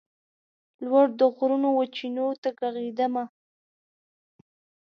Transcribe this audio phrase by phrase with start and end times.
[0.85, 3.23] لوړ د غرونو وچېنو ته ږغېدمه